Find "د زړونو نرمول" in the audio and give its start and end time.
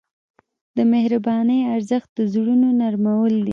2.17-3.33